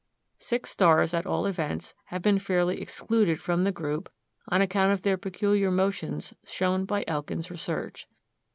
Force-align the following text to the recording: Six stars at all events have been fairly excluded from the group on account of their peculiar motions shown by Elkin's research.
Six 0.39 0.71
stars 0.71 1.13
at 1.13 1.27
all 1.27 1.45
events 1.45 1.93
have 2.05 2.23
been 2.23 2.39
fairly 2.39 2.81
excluded 2.81 3.39
from 3.39 3.65
the 3.65 3.71
group 3.71 4.09
on 4.47 4.59
account 4.59 4.91
of 4.91 5.03
their 5.03 5.15
peculiar 5.15 5.69
motions 5.69 6.33
shown 6.43 6.85
by 6.85 7.03
Elkin's 7.07 7.51
research. 7.51 8.07